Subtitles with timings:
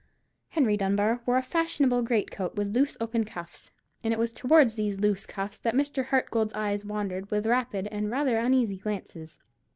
[0.49, 3.69] Henry Dunbar wore a fashionable greatcoat with loose open cuffs,
[4.03, 6.07] and it was towards these loose cuffs that Mr.
[6.07, 9.37] Hartgold's eyes wandered with rapid and rather uneasy glances.